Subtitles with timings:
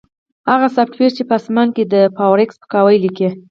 [0.51, 3.29] هغه سافټویر چې په اسمان کې د فارویک سپکاوی لیکي